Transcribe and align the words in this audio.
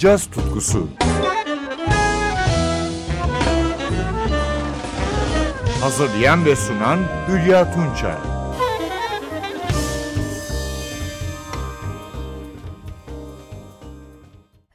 caz 0.00 0.26
tutkusu. 0.26 0.88
Hazırlayan 5.80 6.44
ve 6.44 6.56
sunan 6.56 6.98
Hülya 7.28 7.72
Tunçay. 7.74 8.14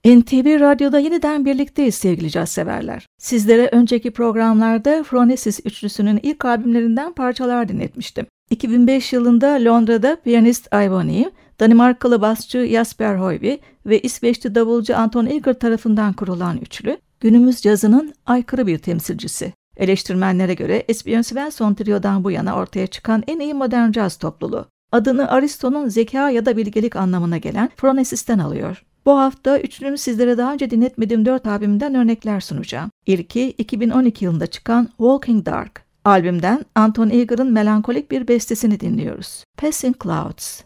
NTV 0.05 0.59
Radyo'da 0.59 0.99
yeniden 0.99 1.45
birlikteyiz 1.45 1.95
sevgili 1.95 2.31
caz 2.31 2.49
severler. 2.49 3.07
Sizlere 3.17 3.69
önceki 3.71 4.11
programlarda 4.11 5.03
Phronesis 5.03 5.59
üçlüsünün 5.65 6.19
ilk 6.23 6.45
albümlerinden 6.45 7.13
parçalar 7.13 7.67
dinletmiştim. 7.67 8.25
2005 8.49 9.13
yılında 9.13 9.47
Londra'da 9.47 10.17
piyanist 10.23 10.67
Ivony, 10.73 11.25
Danimarkalı 11.59 12.21
basçı 12.21 12.67
Jasper 12.71 13.15
Hoyvi 13.15 13.59
ve 13.85 13.99
İsveçli 13.99 14.55
davulcu 14.55 14.97
Anton 14.97 15.25
Eger 15.25 15.59
tarafından 15.59 16.13
kurulan 16.13 16.57
üçlü, 16.57 16.97
günümüz 17.19 17.61
cazının 17.61 18.13
aykırı 18.25 18.67
bir 18.67 18.77
temsilcisi. 18.77 19.53
Eleştirmenlere 19.77 20.53
göre 20.53 20.83
Esbjörn 20.87 21.21
Svensson 21.21 21.73
Trio'dan 21.73 22.23
bu 22.23 22.31
yana 22.31 22.55
ortaya 22.55 22.87
çıkan 22.87 23.23
en 23.27 23.39
iyi 23.39 23.53
modern 23.53 23.91
caz 23.91 24.17
topluluğu. 24.17 24.65
Adını 24.91 25.31
Aristo'nun 25.31 25.87
zeka 25.87 26.29
ya 26.29 26.45
da 26.45 26.57
bilgelik 26.57 26.95
anlamına 26.95 27.37
gelen 27.37 27.69
Phronesis'ten 27.77 28.39
alıyor. 28.39 28.83
Bu 29.05 29.19
hafta 29.19 29.59
üçlünün 29.59 29.95
sizlere 29.95 30.37
daha 30.37 30.53
önce 30.53 30.69
dinletmediğim 30.69 31.25
dört 31.25 31.47
albümden 31.47 31.95
örnekler 31.95 32.39
sunacağım. 32.39 32.91
İlki 33.05 33.49
2012 33.49 34.25
yılında 34.25 34.47
çıkan 34.47 34.85
Walking 34.85 35.45
Dark. 35.45 35.85
Albümden 36.05 36.65
Anton 36.75 37.09
Eger'ın 37.09 37.51
melankolik 37.51 38.11
bir 38.11 38.27
bestesini 38.27 38.79
dinliyoruz. 38.79 39.43
Passing 39.57 40.03
Clouds. 40.03 40.61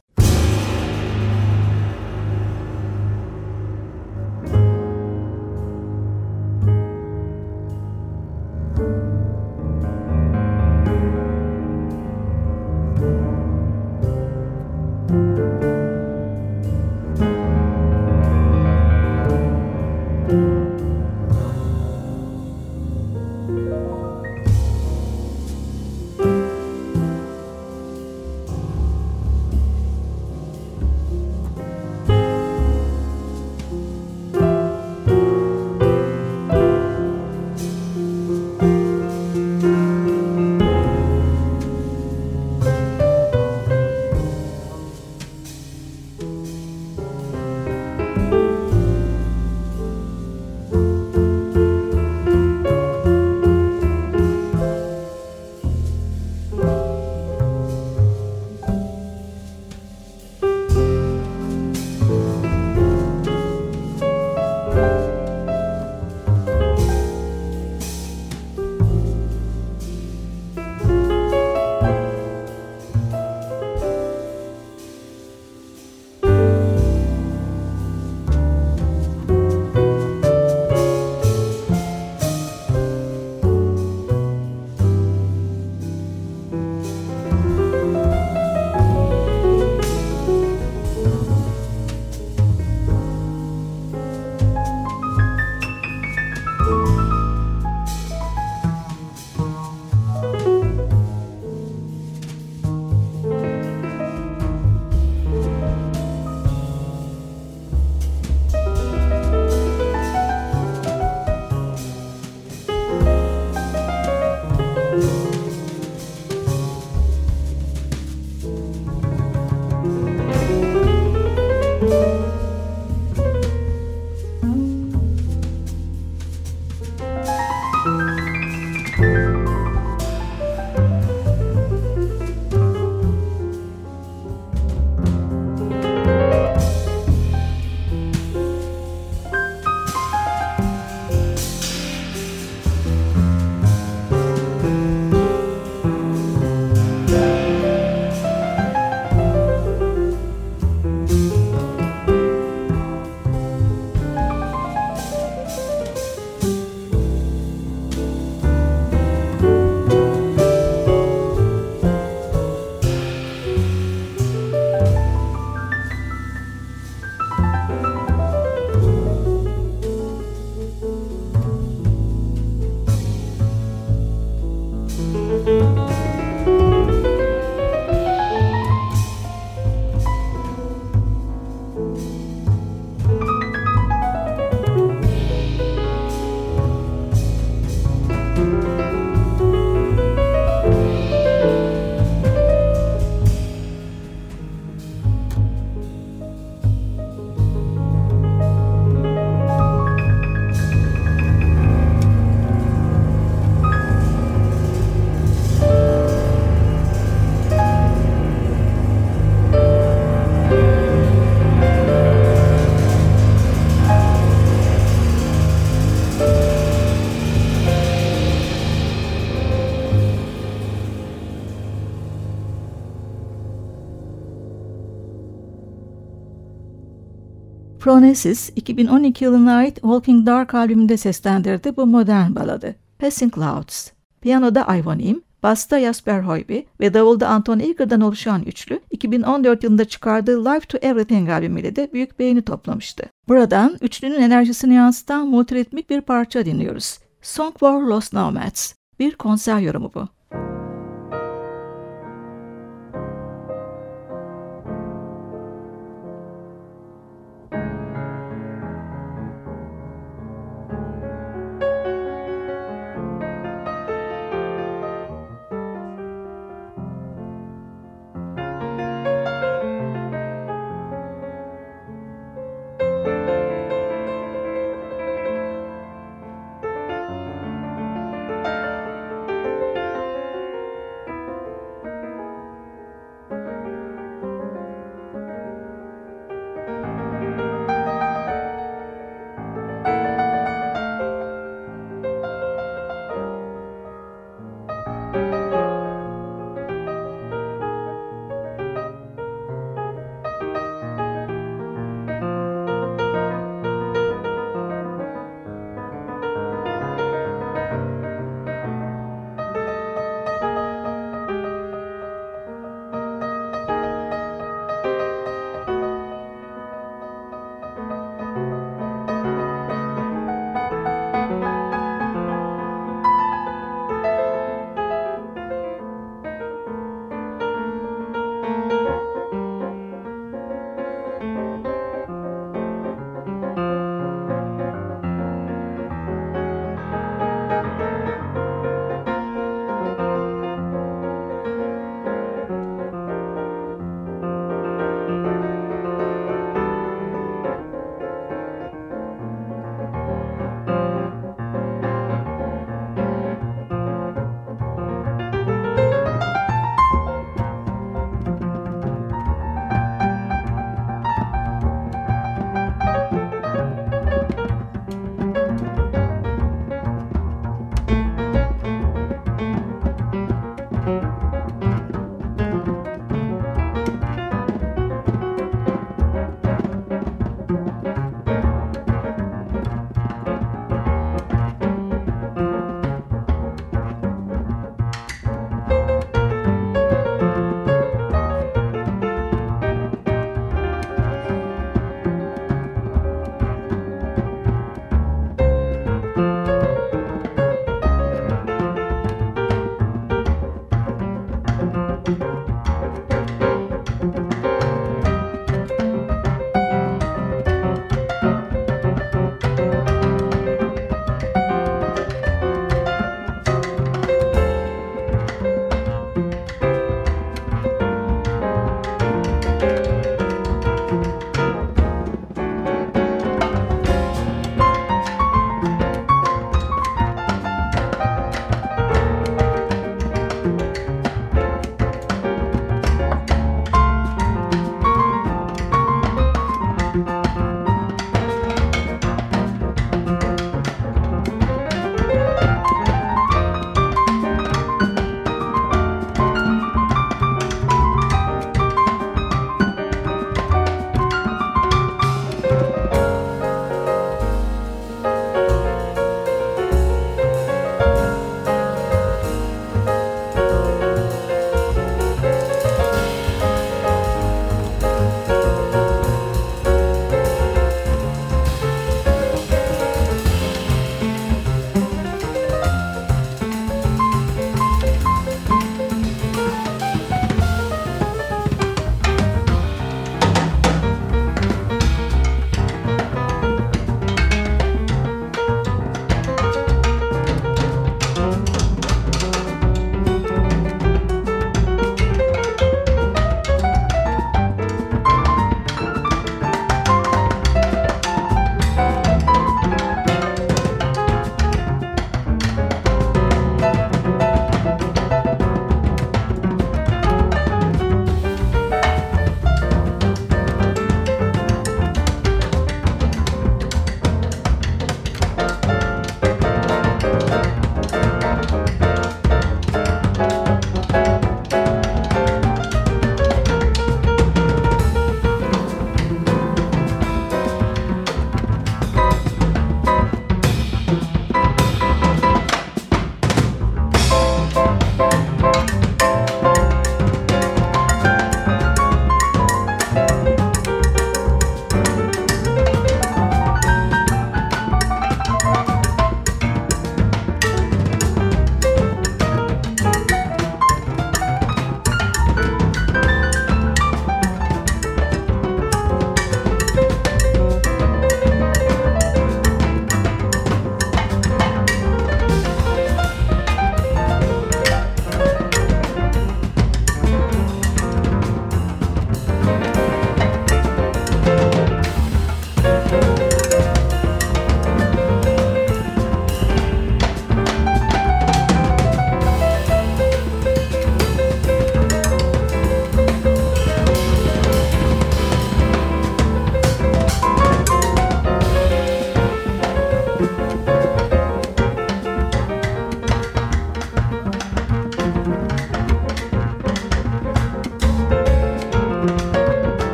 Phronesis 227.79 228.51
2012 228.55 229.23
yılına 229.23 229.55
ait 229.55 229.75
Walking 229.75 230.25
Dark 230.25 230.53
albümünde 230.53 230.97
seslendirdi 230.97 231.77
bu 231.77 231.85
modern 231.85 232.35
baladı. 232.35 232.75
Passing 232.99 233.35
Clouds. 233.35 233.91
Piyanoda 234.21 234.75
Ivonim, 234.75 235.21
Basta 235.43 235.79
Jasper 235.79 236.21
Hoyby 236.21 236.59
ve 236.79 236.93
davulda 236.93 237.27
Anton 237.27 237.59
Eger'dan 237.59 238.01
oluşan 238.01 238.43
üçlü 238.43 238.79
2014 238.91 239.63
yılında 239.63 239.85
çıkardığı 239.85 240.45
Life 240.45 240.67
to 240.67 240.77
Everything 240.81 241.29
albümüyle 241.29 241.75
de 241.75 241.89
büyük 241.93 242.19
beğeni 242.19 242.41
toplamıştı. 242.41 243.03
Buradan 243.27 243.77
üçlünün 243.81 244.21
enerjisini 244.21 244.73
yansıtan 244.73 245.27
multiritmik 245.27 245.89
bir 245.89 246.01
parça 246.01 246.45
dinliyoruz. 246.45 246.99
Song 247.21 247.59
for 247.59 247.81
Lost 247.81 248.13
Nomads. 248.13 248.73
Bir 248.99 249.15
konser 249.15 249.59
yorumu 249.59 249.91
bu. 249.95 250.18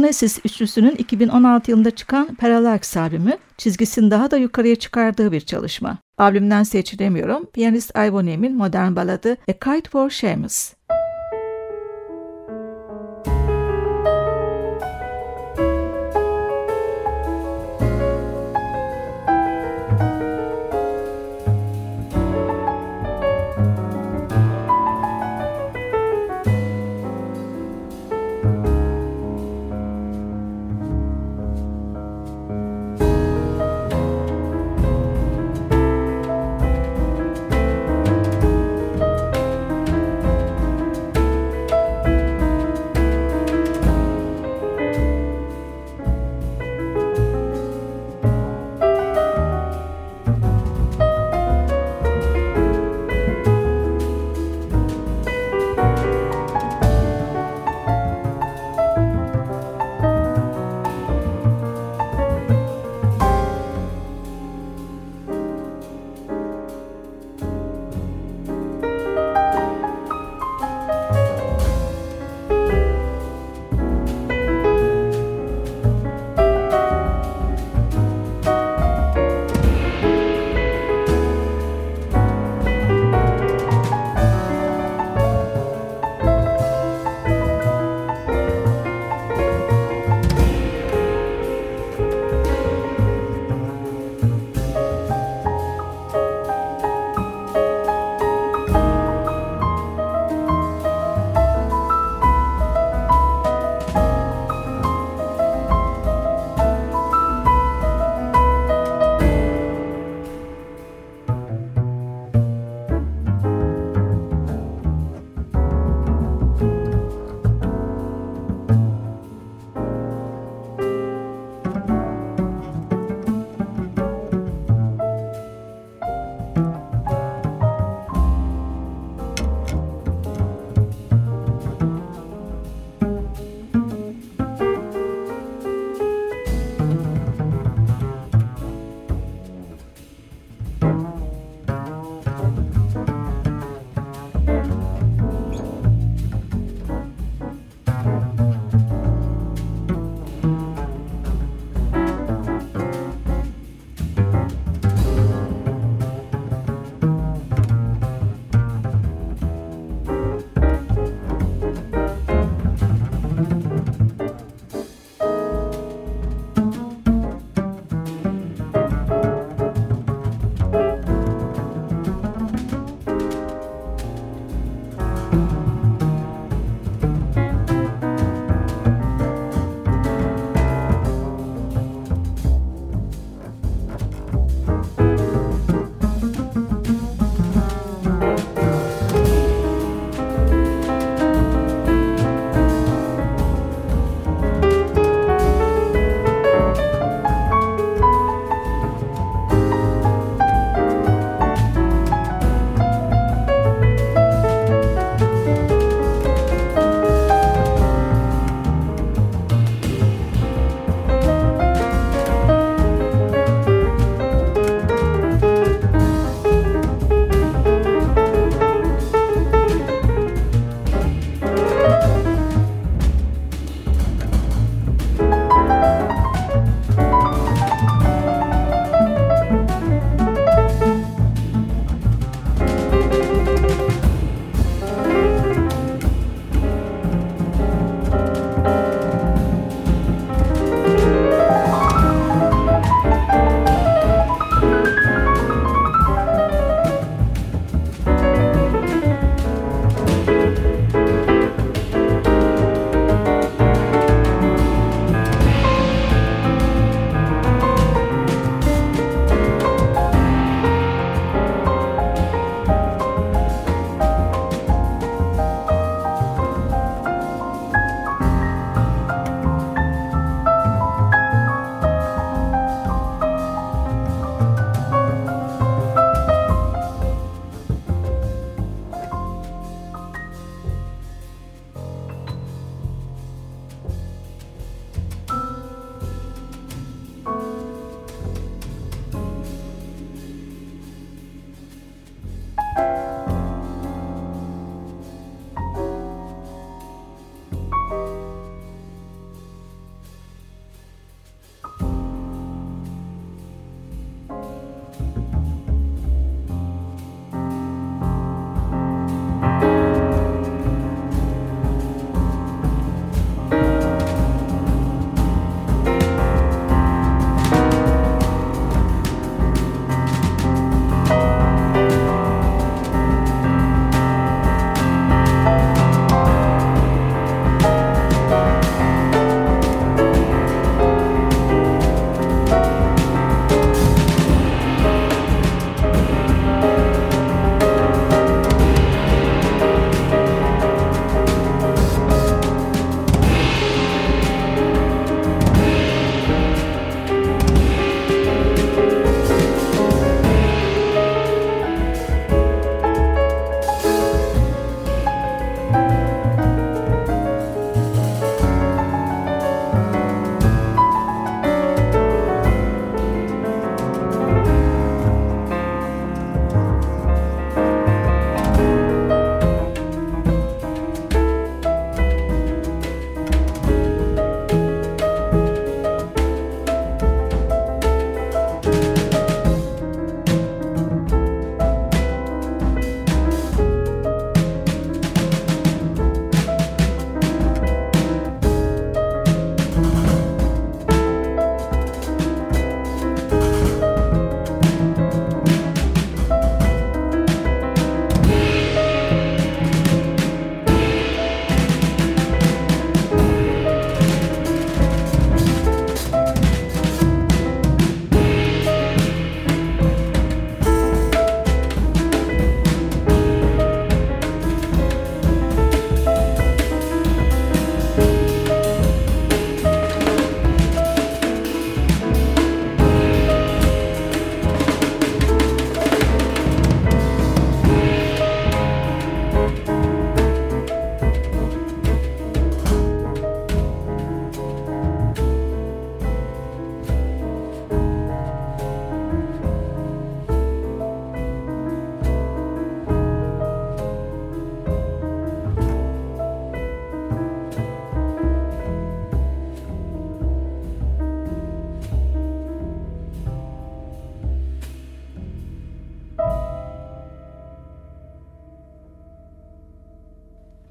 Phronesis 0.00 0.38
üçlüsünün 0.44 0.96
2016 0.96 1.70
yılında 1.70 1.90
çıkan 1.90 2.34
Parallax 2.34 2.96
albümü 2.96 3.38
çizgisini 3.58 4.10
daha 4.10 4.30
da 4.30 4.36
yukarıya 4.36 4.76
çıkardığı 4.76 5.32
bir 5.32 5.40
çalışma. 5.40 5.98
Albümden 6.18 6.62
seçilemiyorum. 6.62 7.46
Piyanist 7.46 7.98
Ivonem'in 7.98 8.56
modern 8.56 8.96
baladı 8.96 9.36
A 9.48 9.52
Kite 9.52 9.90
for 9.90 10.10
Seamus. 10.10 10.72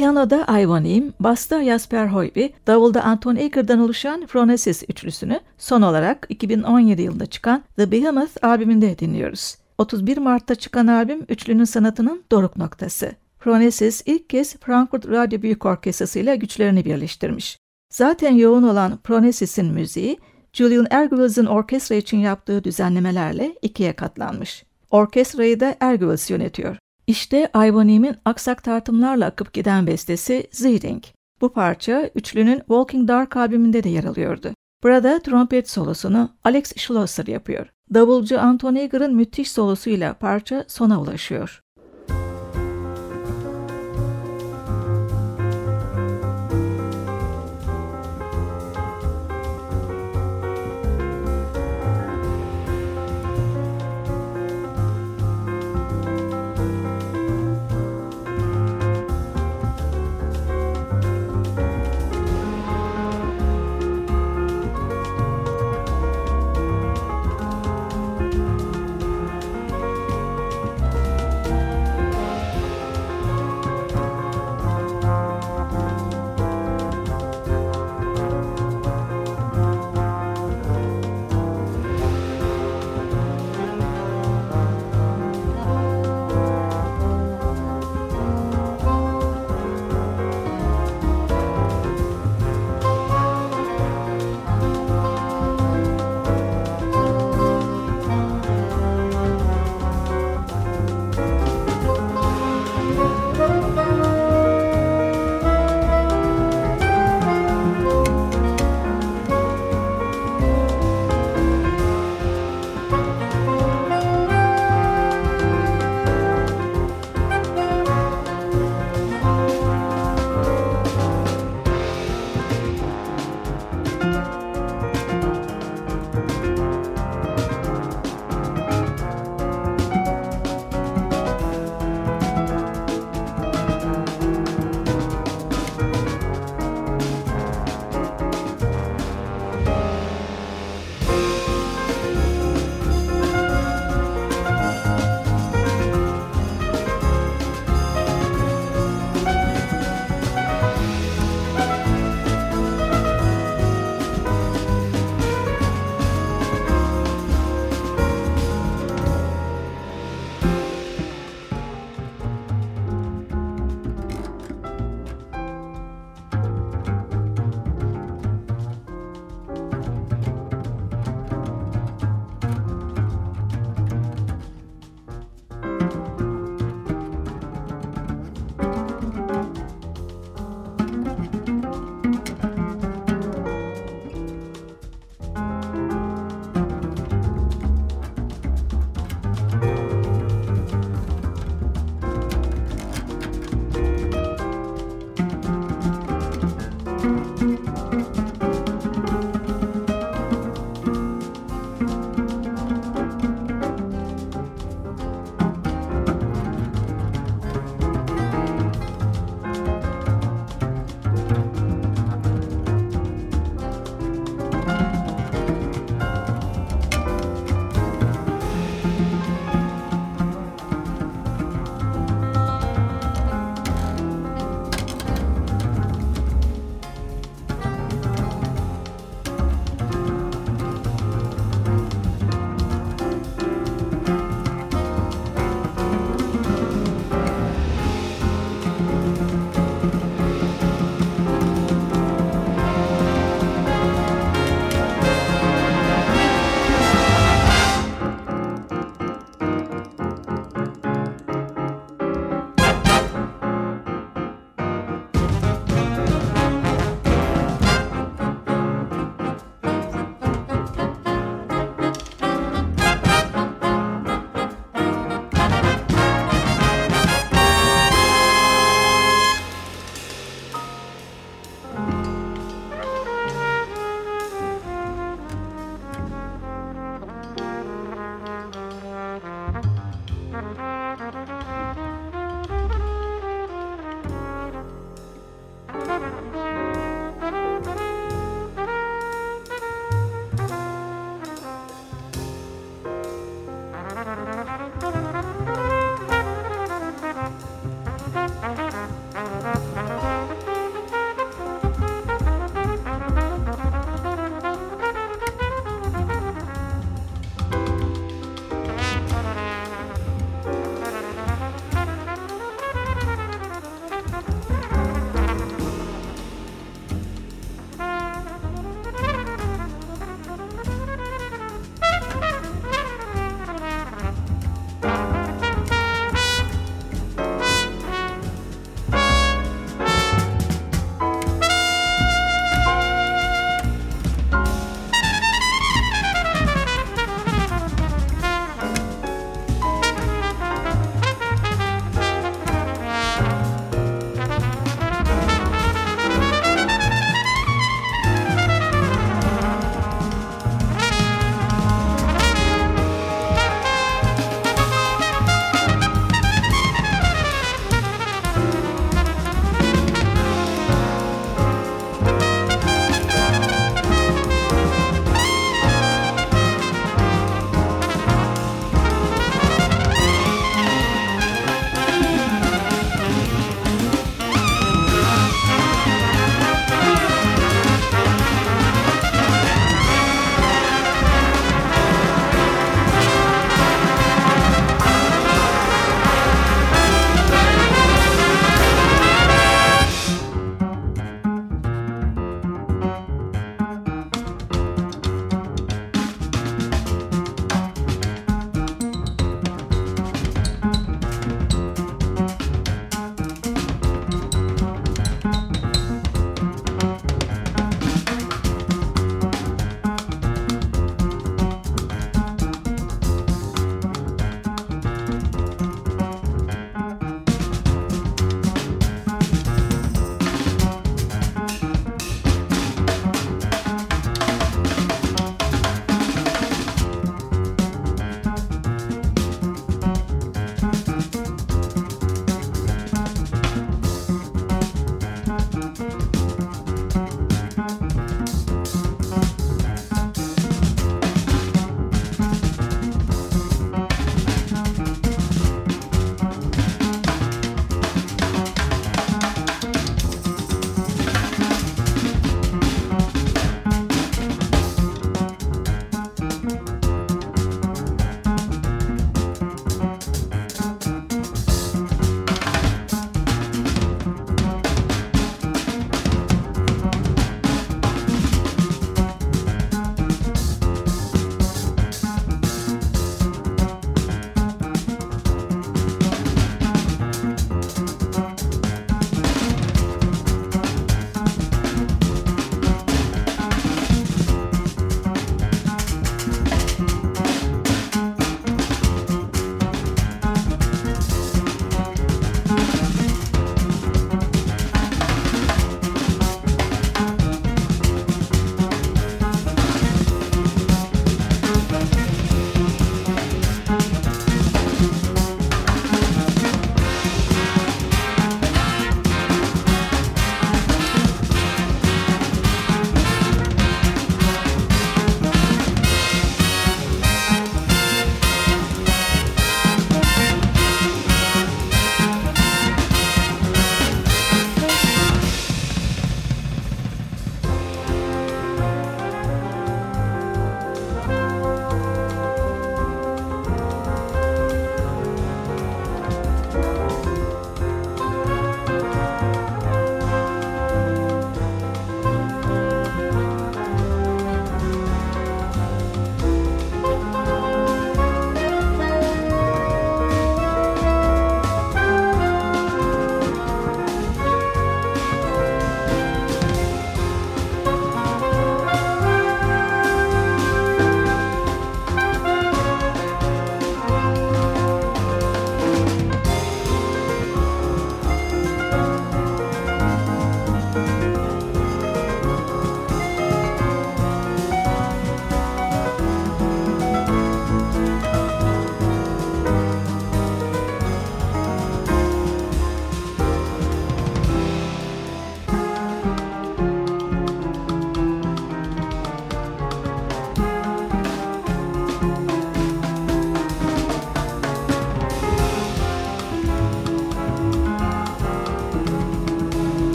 Piyanoda 0.00 0.46
Ivan 0.60 0.84
Im, 0.84 1.12
basta 1.20 1.64
Jasper 1.64 2.06
Hoyby, 2.06 2.46
davulda 2.66 3.02
Anton 3.02 3.36
Eger'dan 3.36 3.78
oluşan 3.80 4.26
Phronesis 4.26 4.82
üçlüsünü 4.88 5.40
son 5.58 5.82
olarak 5.82 6.26
2017 6.28 7.02
yılında 7.02 7.26
çıkan 7.26 7.62
The 7.76 7.92
Behemoth 7.92 8.44
albümünde 8.44 8.98
dinliyoruz. 8.98 9.56
31 9.78 10.18
Mart'ta 10.18 10.54
çıkan 10.54 10.86
albüm 10.86 11.24
üçlünün 11.28 11.64
sanatının 11.64 12.22
doruk 12.32 12.56
noktası. 12.56 13.12
Phronesis 13.38 14.02
ilk 14.06 14.30
kez 14.30 14.56
Frankfurt 14.56 15.08
Radyo 15.08 15.42
Büyük 15.42 15.66
Orkestrası 15.66 16.18
ile 16.18 16.36
güçlerini 16.36 16.84
birleştirmiş. 16.84 17.58
Zaten 17.92 18.34
yoğun 18.34 18.62
olan 18.62 18.96
Phronesis'in 18.96 19.66
müziği, 19.66 20.18
Julian 20.52 20.86
Erguels'in 20.90 21.46
orkestra 21.46 21.94
için 21.94 22.18
yaptığı 22.18 22.64
düzenlemelerle 22.64 23.54
ikiye 23.62 23.92
katlanmış. 23.92 24.64
Orkestrayı 24.90 25.60
da 25.60 25.76
Erguels 25.80 26.30
yönetiyor. 26.30 26.76
İşte 27.10 27.50
Ivanim'in 27.56 28.16
aksak 28.24 28.64
tartımlarla 28.64 29.26
akıp 29.26 29.52
giden 29.52 29.86
bestesi 29.86 30.46
Zeding. 30.52 31.04
Bu 31.40 31.52
parça 31.52 32.10
üçlünün 32.14 32.58
Walking 32.58 33.08
Dark 33.08 33.36
albümünde 33.36 33.82
de 33.82 33.88
yer 33.88 34.04
alıyordu. 34.04 34.54
Burada 34.82 35.22
trompet 35.22 35.70
solosunu 35.70 36.30
Alex 36.44 36.76
Schlosser 36.76 37.26
yapıyor. 37.26 37.66
Davulcu 37.94 38.40
Anton 38.40 38.74
Eger'ın 38.74 39.14
müthiş 39.14 39.52
solosuyla 39.52 40.14
parça 40.14 40.64
sona 40.68 41.00
ulaşıyor. 41.00 41.60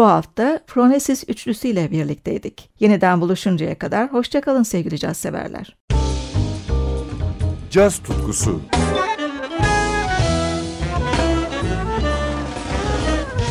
Bu 0.00 0.06
hafta 0.06 0.60
Phronesis 0.66 1.24
üçlüsüyle 1.28 1.90
birlikteydik. 1.90 2.70
Yeniden 2.80 3.20
buluşuncaya 3.20 3.78
kadar 3.78 4.12
hoşçakalın 4.12 4.62
sevgili 4.62 4.98
caz 4.98 5.16
severler. 5.16 5.76
Caz 7.70 7.98
tutkusu 7.98 8.60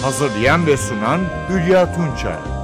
Hazırlayan 0.01 0.67
ve 0.67 0.77
sunan 0.77 1.19
Hülya 1.49 1.95
Tunçay 1.95 2.58